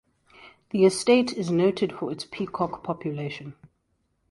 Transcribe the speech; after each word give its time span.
The 0.71 0.83
estate 0.83 1.31
is 1.33 1.51
noted 1.51 1.93
for 1.93 2.11
its 2.11 2.25
peacock 2.25 2.83
population. 2.83 3.53